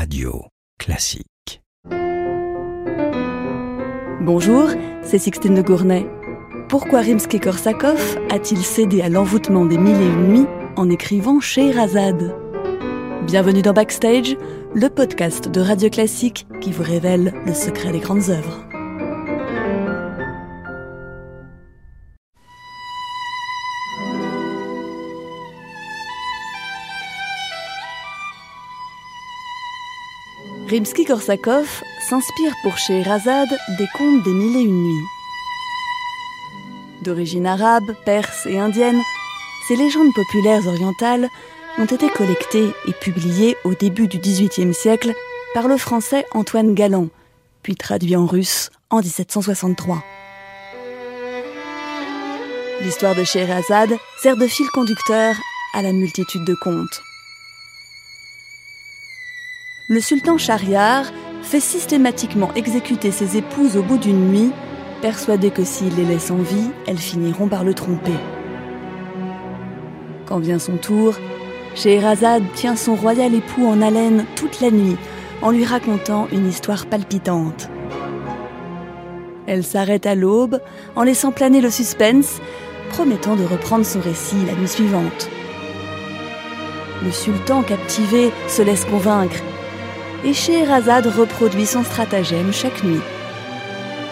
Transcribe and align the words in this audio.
Radio 0.00 0.46
Classique. 0.78 1.60
Bonjour, 4.22 4.70
c'est 5.02 5.18
Sixtine 5.18 5.54
de 5.54 5.60
Gournay. 5.60 6.06
Pourquoi 6.70 7.02
Rimsky-Korsakov 7.02 8.18
a-t-il 8.30 8.62
cédé 8.62 9.02
à 9.02 9.10
l'envoûtement 9.10 9.66
des 9.66 9.76
mille 9.76 10.00
et 10.00 10.06
une 10.06 10.28
nuits 10.28 10.46
en 10.76 10.88
écrivant 10.88 11.38
Scheherazade? 11.38 12.34
Bienvenue 13.26 13.60
dans 13.60 13.74
Backstage, 13.74 14.38
le 14.74 14.88
podcast 14.88 15.50
de 15.50 15.60
Radio 15.60 15.90
Classique 15.90 16.46
qui 16.62 16.72
vous 16.72 16.82
révèle 16.82 17.34
le 17.44 17.52
secret 17.52 17.92
des 17.92 18.00
grandes 18.00 18.30
œuvres. 18.30 18.69
Rimsky-Korsakov 30.70 31.66
s'inspire 32.08 32.54
pour 32.62 32.78
Scheherazade 32.78 33.58
des 33.76 33.88
contes 33.98 34.22
des 34.22 34.30
mille 34.30 34.56
et 34.56 34.60
une 34.60 34.84
nuits. 34.84 35.06
D'origine 37.02 37.44
arabe, 37.44 37.92
perse 38.04 38.46
et 38.46 38.56
indienne, 38.56 39.00
ces 39.66 39.74
légendes 39.74 40.14
populaires 40.14 40.64
orientales 40.68 41.28
ont 41.78 41.86
été 41.86 42.08
collectées 42.08 42.68
et 42.86 42.92
publiées 42.92 43.56
au 43.64 43.74
début 43.74 44.06
du 44.06 44.18
XVIIIe 44.18 44.72
siècle 44.72 45.12
par 45.54 45.66
le 45.66 45.76
français 45.76 46.24
Antoine 46.34 46.74
Galland, 46.74 47.08
puis 47.64 47.74
traduit 47.74 48.14
en 48.14 48.26
russe 48.26 48.70
en 48.90 49.00
1763. 49.00 50.04
L'histoire 52.82 53.16
de 53.16 53.24
Scheherazade 53.24 53.96
sert 54.22 54.36
de 54.36 54.46
fil 54.46 54.68
conducteur 54.68 55.34
à 55.74 55.82
la 55.82 55.90
multitude 55.92 56.44
de 56.44 56.54
contes 56.54 57.02
le 59.90 59.98
sultan 59.98 60.38
Shahriar 60.38 61.06
fait 61.42 61.58
systématiquement 61.58 62.54
exécuter 62.54 63.10
ses 63.10 63.36
épouses 63.36 63.76
au 63.76 63.82
bout 63.82 63.98
d'une 63.98 64.30
nuit, 64.30 64.52
persuadé 65.02 65.50
que 65.50 65.64
s'il 65.64 65.96
les 65.96 66.04
laisse 66.04 66.30
en 66.30 66.36
vie, 66.36 66.70
elles 66.86 66.96
finiront 66.96 67.48
par 67.48 67.64
le 67.64 67.74
tromper. 67.74 68.14
Quand 70.26 70.38
vient 70.38 70.60
son 70.60 70.76
tour, 70.76 71.14
Scheherazade 71.74 72.44
tient 72.54 72.76
son 72.76 72.94
royal 72.94 73.34
époux 73.34 73.66
en 73.66 73.82
haleine 73.82 74.26
toute 74.36 74.60
la 74.60 74.70
nuit 74.70 74.96
en 75.42 75.50
lui 75.50 75.64
racontant 75.64 76.28
une 76.30 76.48
histoire 76.48 76.86
palpitante. 76.86 77.68
Elle 79.48 79.64
s'arrête 79.64 80.06
à 80.06 80.14
l'aube 80.14 80.60
en 80.94 81.02
laissant 81.02 81.32
planer 81.32 81.60
le 81.60 81.70
suspense, 81.70 82.40
promettant 82.90 83.34
de 83.34 83.44
reprendre 83.44 83.84
son 83.84 84.00
récit 84.00 84.46
la 84.46 84.52
nuit 84.52 84.68
suivante. 84.68 85.28
Le 87.02 87.10
sultan 87.10 87.64
captivé 87.64 88.30
se 88.46 88.62
laisse 88.62 88.84
convaincre 88.84 89.42
et 90.24 90.32
Scheherazade 90.32 91.06
reproduit 91.06 91.66
son 91.66 91.82
stratagème 91.82 92.52
chaque 92.52 92.82
nuit. 92.84 93.00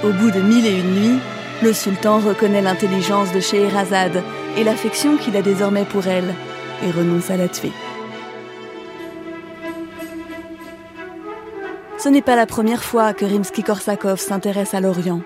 Au 0.05 0.11
bout 0.13 0.31
de 0.31 0.41
mille 0.41 0.67
et 0.67 0.79
une 0.79 0.95
nuits, 0.95 1.19
le 1.63 1.73
sultan 1.73 2.19
reconnaît 2.21 2.63
l'intelligence 2.63 3.33
de 3.33 3.41
Scheherazade 3.41 4.23
et 4.57 4.65
l'affection 4.65 5.17
qu'il 5.17 5.37
a 5.37 5.43
désormais 5.43 5.85
pour 5.85 6.07
elle 6.07 6.35
et 6.87 6.91
renonce 6.91 7.31
à 7.31 7.37
la 7.37 7.49
tuer. 7.49 7.73
Ce 11.99 12.09
n'est 12.09 12.23
pas 12.23 12.37
la 12.37 12.47
première 12.47 12.85
fois 12.85 13.13
que 13.13 13.25
Rimsky-Korsakov 13.25 14.19
s'intéresse 14.19 14.73
à 14.73 14.81
l'Orient. 14.81 15.21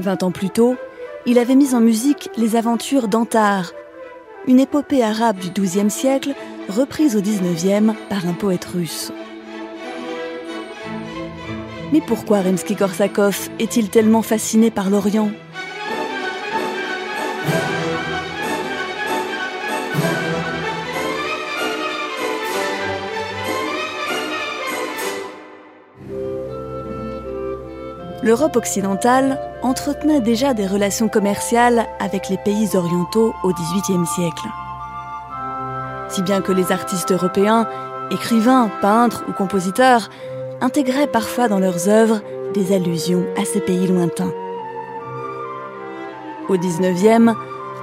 Vingt 0.00 0.22
ans 0.22 0.30
plus 0.30 0.50
tôt, 0.50 0.76
il 1.24 1.38
avait 1.38 1.54
mis 1.54 1.74
en 1.74 1.80
musique 1.80 2.28
les 2.36 2.56
aventures 2.56 3.08
d'Antar, 3.08 3.72
une 4.46 4.58
épopée 4.58 5.02
arabe 5.02 5.38
du 5.38 5.50
XIIe 5.50 5.90
siècle 5.90 6.34
reprise 6.68 7.16
au 7.16 7.20
XIXe 7.20 7.94
par 8.08 8.26
un 8.26 8.32
poète 8.32 8.64
russe. 8.64 9.12
Mais 11.92 12.00
pourquoi 12.00 12.40
Rimsky-Korsakov 12.40 13.50
est-il 13.58 13.90
tellement 13.90 14.22
fasciné 14.22 14.70
par 14.70 14.88
l'Orient? 14.88 15.30
L'Europe 28.22 28.56
occidentale 28.56 29.38
entretenait 29.62 30.20
déjà 30.20 30.54
des 30.54 30.66
relations 30.66 31.08
commerciales 31.08 31.86
avec 31.98 32.28
les 32.28 32.38
pays 32.38 32.74
orientaux 32.74 33.34
au 33.42 33.52
XVIIIe 33.52 34.06
siècle. 34.06 34.46
Si 36.08 36.22
bien 36.22 36.40
que 36.40 36.52
les 36.52 36.70
artistes 36.72 37.10
européens, 37.10 37.68
écrivains, 38.12 38.70
peintres 38.80 39.24
ou 39.28 39.32
compositeurs 39.32 40.08
intégraient 40.62 41.08
parfois 41.08 41.48
dans 41.48 41.58
leurs 41.58 41.88
œuvres 41.88 42.22
des 42.54 42.74
allusions 42.74 43.26
à 43.36 43.44
ces 43.44 43.60
pays 43.60 43.86
lointains. 43.86 44.32
Au 46.48 46.56
XIXe, 46.56 47.36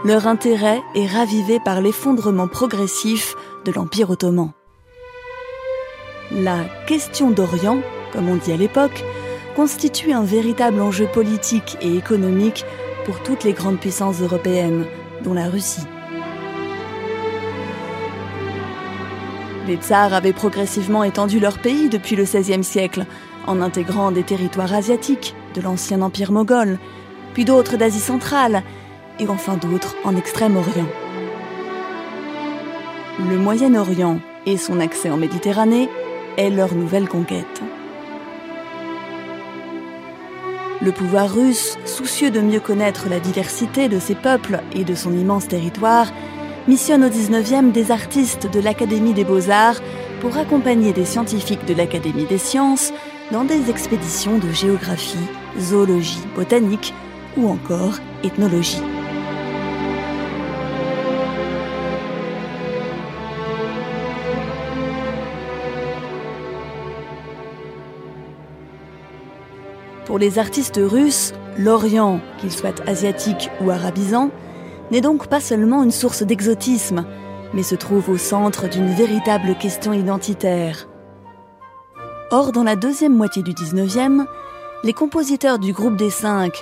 leur 0.05 0.27
intérêt 0.27 0.81
est 0.95 1.07
ravivé 1.07 1.59
par 1.59 1.81
l'effondrement 1.81 2.47
progressif 2.47 3.35
de 3.65 3.71
l'Empire 3.71 4.09
ottoman. 4.09 4.51
La 6.31 6.59
question 6.87 7.31
d'Orient, 7.31 7.79
comme 8.13 8.29
on 8.29 8.35
dit 8.35 8.53
à 8.53 8.57
l'époque, 8.57 9.03
constitue 9.55 10.13
un 10.13 10.23
véritable 10.23 10.79
enjeu 10.79 11.07
politique 11.07 11.77
et 11.81 11.97
économique 11.97 12.65
pour 13.05 13.21
toutes 13.23 13.43
les 13.43 13.53
grandes 13.53 13.79
puissances 13.79 14.21
européennes, 14.21 14.85
dont 15.23 15.33
la 15.33 15.49
Russie. 15.49 15.85
Les 19.69 19.75
tsars 19.75 20.15
avaient 20.15 20.33
progressivement 20.33 21.03
étendu 21.03 21.39
leur 21.39 21.59
pays 21.59 21.89
depuis 21.89 22.15
le 22.15 22.23
XVIe 22.23 22.63
siècle, 22.63 23.05
en 23.45 23.61
intégrant 23.61 24.11
des 24.11 24.23
territoires 24.23 24.73
asiatiques 24.73 25.35
de 25.53 25.61
l'ancien 25.61 26.01
empire 26.01 26.31
moghol, 26.31 26.79
puis 27.35 27.45
d'autres 27.45 27.77
d'Asie 27.77 27.99
centrale, 27.99 28.63
et 29.19 29.27
enfin 29.27 29.57
d'autres 29.57 29.95
en 30.03 30.15
Extrême-Orient. 30.15 30.87
Le 33.29 33.37
Moyen-Orient 33.37 34.19
et 34.47 34.57
son 34.57 34.79
accès 34.79 35.11
en 35.11 35.17
Méditerranée 35.17 35.87
est 36.37 36.49
leur 36.49 36.73
nouvelle 36.73 37.07
conquête. 37.07 37.61
Le 40.81 40.91
pouvoir 40.91 41.31
russe, 41.31 41.77
soucieux 41.85 42.31
de 42.31 42.41
mieux 42.41 42.59
connaître 42.59 43.07
la 43.07 43.19
diversité 43.19 43.87
de 43.87 43.99
ses 43.99 44.15
peuples 44.15 44.61
et 44.73 44.83
de 44.83 44.95
son 44.95 45.13
immense 45.13 45.47
territoire, 45.47 46.07
missionne 46.69 47.03
au 47.03 47.09
19e 47.09 47.71
des 47.71 47.89
artistes 47.89 48.47
de 48.47 48.59
l'Académie 48.59 49.15
des 49.15 49.23
beaux-arts 49.23 49.81
pour 50.21 50.37
accompagner 50.37 50.93
des 50.93 51.03
scientifiques 51.03 51.65
de 51.65 51.73
l'Académie 51.73 52.25
des 52.25 52.37
sciences 52.37 52.93
dans 53.31 53.43
des 53.43 53.71
expéditions 53.71 54.37
de 54.37 54.51
géographie, 54.51 55.17
zoologie, 55.59 56.21
botanique 56.35 56.93
ou 57.37 57.49
encore 57.49 57.95
ethnologie. 58.23 58.83
Pour 70.05 70.19
les 70.19 70.37
artistes 70.37 70.79
russes, 70.79 71.33
l'Orient, 71.57 72.19
qu'il 72.37 72.51
soit 72.51 72.87
asiatique 72.87 73.49
ou 73.59 73.71
arabisant, 73.71 74.29
n'est 74.91 75.01
donc 75.01 75.27
pas 75.27 75.39
seulement 75.39 75.83
une 75.83 75.91
source 75.91 76.23
d'exotisme, 76.23 77.05
mais 77.53 77.63
se 77.63 77.75
trouve 77.75 78.09
au 78.09 78.17
centre 78.17 78.67
d'une 78.67 78.93
véritable 78.93 79.55
question 79.55 79.93
identitaire. 79.93 80.87
Or, 82.31 82.51
dans 82.51 82.63
la 82.63 82.75
deuxième 82.75 83.15
moitié 83.15 83.41
du 83.41 83.51
19e, 83.53 84.25
les 84.83 84.93
compositeurs 84.93 85.59
du 85.59 85.73
groupe 85.73 85.95
des 85.95 86.11
cinq, 86.11 86.53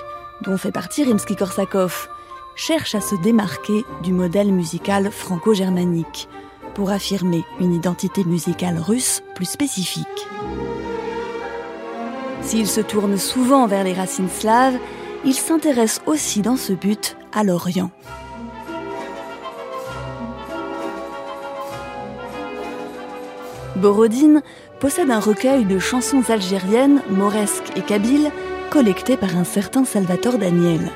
dont 0.42 0.56
fait 0.56 0.72
partie 0.72 1.04
Rimsky-Korsakov, 1.04 2.08
cherchent 2.56 2.94
à 2.94 3.00
se 3.00 3.14
démarquer 3.16 3.84
du 4.02 4.12
modèle 4.12 4.52
musical 4.52 5.10
franco-germanique 5.10 6.28
pour 6.74 6.90
affirmer 6.90 7.44
une 7.60 7.74
identité 7.74 8.24
musicale 8.24 8.78
russe 8.78 9.22
plus 9.34 9.48
spécifique. 9.48 10.06
S'ils 12.40 12.68
se 12.68 12.80
tournent 12.80 13.18
souvent 13.18 13.66
vers 13.66 13.84
les 13.84 13.92
racines 13.92 14.28
slaves, 14.28 14.78
ils 15.24 15.34
s'intéressent 15.34 16.02
aussi 16.06 16.40
dans 16.40 16.56
ce 16.56 16.72
but 16.72 17.16
à 17.32 17.44
l'Orient. 17.44 17.90
Borodine 23.78 24.42
possède 24.80 25.10
un 25.10 25.20
recueil 25.20 25.64
de 25.64 25.78
chansons 25.78 26.22
algériennes, 26.28 27.02
mauresques 27.10 27.72
et 27.76 27.80
kabyles 27.80 28.30
collectées 28.70 29.16
par 29.16 29.36
un 29.36 29.44
certain 29.44 29.84
Salvatore 29.84 30.38
Daniel. 30.38 30.90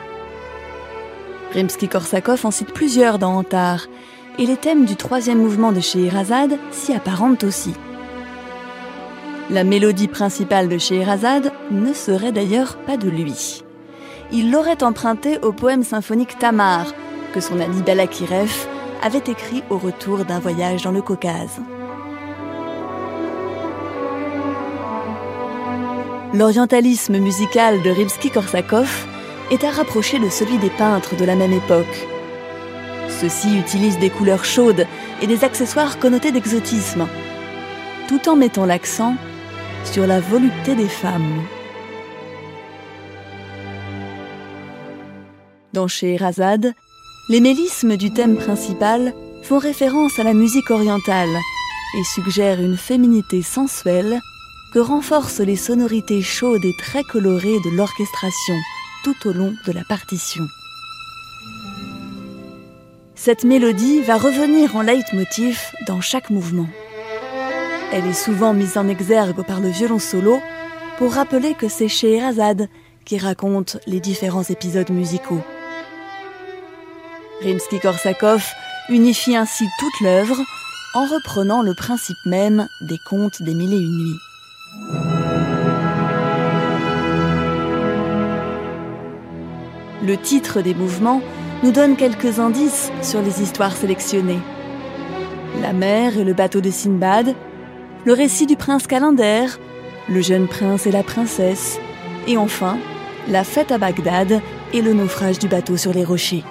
Rimsky-Korsakov 1.54 2.46
en 2.46 2.50
cite 2.50 2.72
plusieurs 2.72 3.18
dans 3.18 3.36
Antar, 3.36 3.86
et 4.38 4.46
les 4.46 4.56
thèmes 4.56 4.84
du 4.84 4.96
troisième 4.96 5.38
mouvement 5.38 5.72
de 5.72 5.80
Scheherazade 5.80 6.58
s'y 6.70 6.92
apparentent 6.92 7.44
aussi. 7.44 7.74
La 9.50 9.64
mélodie 9.64 10.08
principale 10.08 10.68
de 10.68 10.78
Scheherazade 10.78 11.52
ne 11.70 11.92
serait 11.92 12.32
d'ailleurs 12.32 12.76
pas 12.78 12.96
de 12.96 13.08
lui 13.08 13.62
il 14.32 14.50
l'aurait 14.50 14.82
emprunté 14.82 15.38
au 15.42 15.52
poème 15.52 15.84
symphonique 15.84 16.38
Tamar, 16.38 16.86
que 17.34 17.40
son 17.40 17.60
ami 17.60 17.82
Balakirev 17.82 18.50
avait 19.02 19.18
écrit 19.18 19.62
au 19.68 19.76
retour 19.76 20.24
d'un 20.24 20.38
voyage 20.38 20.82
dans 20.82 20.90
le 20.90 21.02
Caucase. 21.02 21.60
L'orientalisme 26.34 27.18
musical 27.18 27.82
de 27.82 27.90
Rimsky-Korsakov 27.90 28.88
est 29.50 29.64
à 29.64 29.70
rapprocher 29.70 30.18
de 30.18 30.30
celui 30.30 30.56
des 30.58 30.70
peintres 30.70 31.14
de 31.16 31.24
la 31.24 31.36
même 31.36 31.52
époque. 31.52 32.08
Ceux-ci 33.20 33.58
utilisent 33.58 33.98
des 33.98 34.08
couleurs 34.08 34.44
chaudes 34.44 34.86
et 35.20 35.26
des 35.26 35.44
accessoires 35.44 35.98
connotés 35.98 36.32
d'exotisme, 36.32 37.06
tout 38.08 38.28
en 38.28 38.36
mettant 38.36 38.64
l'accent 38.64 39.16
sur 39.84 40.06
la 40.06 40.20
volupté 40.20 40.74
des 40.74 40.88
femmes. 40.88 41.42
Dans 45.74 45.88
Scheherazade, 45.88 46.72
les 47.28 47.40
mélismes 47.40 47.96
du 47.96 48.12
thème 48.12 48.36
principal 48.36 49.12
font 49.42 49.58
référence 49.58 50.18
à 50.18 50.24
la 50.24 50.34
musique 50.34 50.70
orientale 50.70 51.36
et 51.98 52.04
suggèrent 52.04 52.60
une 52.60 52.76
féminité 52.76 53.42
sensuelle 53.42 54.20
que 54.72 54.78
renforcent 54.78 55.40
les 55.40 55.56
sonorités 55.56 56.22
chaudes 56.22 56.64
et 56.64 56.74
très 56.78 57.04
colorées 57.04 57.60
de 57.64 57.70
l'orchestration 57.70 58.54
tout 59.04 59.28
au 59.28 59.32
long 59.32 59.54
de 59.66 59.72
la 59.72 59.84
partition. 59.84 60.44
Cette 63.14 63.44
mélodie 63.44 64.00
va 64.00 64.16
revenir 64.16 64.74
en 64.74 64.82
leitmotiv 64.82 65.60
dans 65.86 66.00
chaque 66.00 66.30
mouvement. 66.30 66.68
Elle 67.92 68.06
est 68.06 68.14
souvent 68.14 68.54
mise 68.54 68.78
en 68.78 68.88
exergue 68.88 69.44
par 69.46 69.60
le 69.60 69.68
violon 69.68 69.98
solo 69.98 70.40
pour 70.96 71.12
rappeler 71.12 71.54
que 71.54 71.68
c'est 71.68 71.88
Scheherazade 71.88 72.68
qui 73.04 73.18
raconte 73.18 73.78
les 73.86 74.00
différents 74.00 74.42
épisodes 74.42 74.90
musicaux. 74.90 75.42
Rimsky-Korsakov 77.42 78.42
unifie 78.88 79.36
ainsi 79.36 79.66
toute 79.78 80.00
l'œuvre 80.00 80.38
en 80.94 81.06
reprenant 81.06 81.62
le 81.62 81.74
principe 81.74 82.16
même 82.24 82.68
des 82.80 82.98
contes 83.08 83.42
des 83.42 83.54
mille 83.54 83.72
et 83.72 83.76
une 83.76 83.98
nuits. 83.98 84.31
Le 90.04 90.16
titre 90.16 90.62
des 90.62 90.74
mouvements 90.74 91.22
nous 91.62 91.70
donne 91.70 91.96
quelques 91.96 92.40
indices 92.40 92.90
sur 93.02 93.22
les 93.22 93.40
histoires 93.40 93.76
sélectionnées. 93.76 94.40
La 95.60 95.72
mer 95.72 96.18
et 96.18 96.24
le 96.24 96.32
bateau 96.32 96.60
de 96.60 96.70
Sinbad, 96.70 97.36
le 98.04 98.12
récit 98.12 98.46
du 98.46 98.56
prince 98.56 98.88
Calender, 98.88 99.46
le 100.08 100.20
jeune 100.20 100.48
prince 100.48 100.86
et 100.86 100.90
la 100.90 101.04
princesse, 101.04 101.78
et 102.26 102.36
enfin 102.36 102.78
la 103.28 103.44
fête 103.44 103.70
à 103.70 103.78
Bagdad 103.78 104.40
et 104.72 104.82
le 104.82 104.92
naufrage 104.92 105.38
du 105.38 105.46
bateau 105.46 105.76
sur 105.76 105.92
les 105.92 106.04
rochers. 106.04 106.42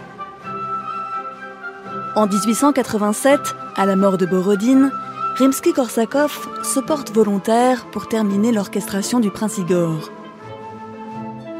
En 2.15 2.27
1887, 2.27 3.39
à 3.75 3.85
la 3.85 3.97
mort 3.97 4.17
de 4.17 4.25
Borodine, 4.25 4.91
Rimsky-Korsakov 5.37 6.63
se 6.63 6.79
porte 6.79 7.11
volontaire 7.11 7.85
pour 7.91 8.07
terminer 8.07 8.53
l'orchestration 8.53 9.19
du 9.19 9.29
prince 9.29 9.57
Igor. 9.57 10.09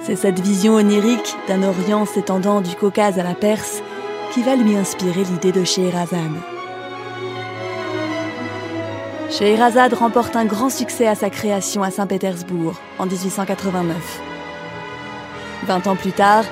C'est 0.04 0.16
cette 0.16 0.40
vision 0.40 0.76
onirique 0.76 1.38
d'un 1.48 1.62
Orient 1.62 2.06
s'étendant 2.06 2.62
du 2.62 2.76
Caucase 2.76 3.20
à 3.20 3.24
la 3.24 3.36
Perse 3.36 3.84
qui 4.34 4.42
va 4.42 4.56
lui 4.56 4.76
inspirer 4.76 5.24
l'idée 5.24 5.52
de 5.52 5.64
Scheherazade. 5.64 6.42
Scheherazade 9.30 9.94
remporte 9.94 10.36
un 10.36 10.46
grand 10.46 10.72
succès 10.72 11.08
à 11.08 11.14
sa 11.14 11.30
création 11.30 11.84
à 11.84 11.92
Saint-Pétersbourg 11.92 12.74
en 12.98 13.06
1889. 13.06 14.22
Vingt 15.68 15.86
ans 15.86 15.96
plus 15.96 16.14
tard, 16.14 16.46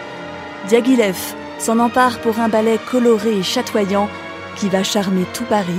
Diaghilev 0.67 1.17
s'en 1.57 1.79
empare 1.79 2.19
pour 2.19 2.39
un 2.39 2.49
ballet 2.49 2.79
coloré 2.91 3.39
et 3.39 3.43
chatoyant 3.43 4.09
qui 4.57 4.69
va 4.69 4.83
charmer 4.83 5.25
tout 5.33 5.45
Paris 5.45 5.73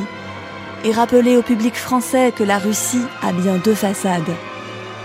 et 0.85 0.91
rappeler 0.91 1.37
au 1.37 1.43
public 1.43 1.77
français 1.77 2.33
que 2.35 2.43
la 2.43 2.59
Russie 2.59 3.05
a 3.23 3.33
bien 3.33 3.59
deux 3.59 3.75
façades, 3.75 4.35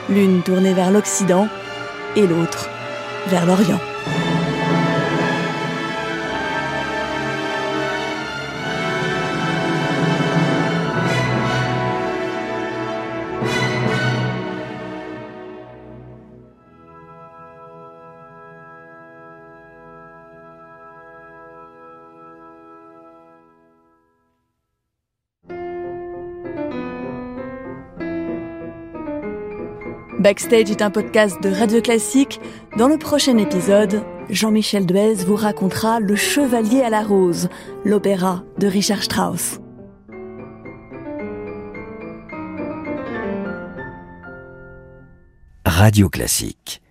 l'une 0.09 0.41
tournée 0.41 0.73
vers 0.73 0.89
l'Occident 0.89 1.47
et 2.15 2.27
l'autre 2.27 2.69
vers 3.27 3.45
l'Orient. 3.45 3.79
Backstage 30.25 30.71
est 30.71 30.81
un 30.81 30.89
podcast 30.89 31.39
de 31.43 31.51
Radio 31.51 31.81
Classique. 31.81 32.41
Dans 32.79 32.87
le 32.87 32.97
prochain 32.97 33.37
épisode, 33.37 34.01
Jean-Michel 34.27 34.87
Duez 34.87 35.13
vous 35.23 35.35
racontera 35.35 35.99
Le 35.99 36.15
Chevalier 36.15 36.81
à 36.81 36.89
la 36.89 37.03
Rose, 37.03 37.47
l'opéra 37.83 38.43
de 38.57 38.65
Richard 38.65 39.03
Strauss. 39.03 39.59
Radio 45.63 46.09
Classique 46.09 46.81